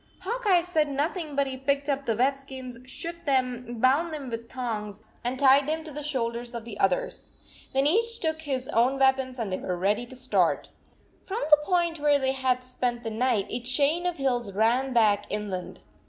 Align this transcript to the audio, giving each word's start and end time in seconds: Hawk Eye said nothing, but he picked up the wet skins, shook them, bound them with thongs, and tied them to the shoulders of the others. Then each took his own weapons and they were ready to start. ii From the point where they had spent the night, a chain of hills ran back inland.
Hawk 0.21 0.47
Eye 0.47 0.63
said 0.63 0.87
nothing, 0.89 1.35
but 1.35 1.45
he 1.45 1.55
picked 1.57 1.87
up 1.87 2.07
the 2.07 2.15
wet 2.17 2.35
skins, 2.35 2.79
shook 2.87 3.23
them, 3.25 3.79
bound 3.79 4.11
them 4.11 4.31
with 4.31 4.49
thongs, 4.49 5.03
and 5.23 5.37
tied 5.37 5.67
them 5.67 5.83
to 5.83 5.91
the 5.91 6.01
shoulders 6.01 6.55
of 6.55 6.65
the 6.65 6.79
others. 6.79 7.29
Then 7.71 7.85
each 7.85 8.17
took 8.19 8.41
his 8.41 8.67
own 8.69 8.97
weapons 8.97 9.37
and 9.37 9.51
they 9.53 9.59
were 9.59 9.77
ready 9.77 10.07
to 10.07 10.15
start. 10.15 10.69
ii 11.21 11.25
From 11.27 11.43
the 11.51 11.57
point 11.65 11.99
where 11.99 12.17
they 12.17 12.31
had 12.31 12.63
spent 12.63 13.03
the 13.03 13.11
night, 13.11 13.45
a 13.51 13.59
chain 13.61 14.07
of 14.07 14.17
hills 14.17 14.51
ran 14.53 14.91
back 14.91 15.27
inland. 15.29 15.81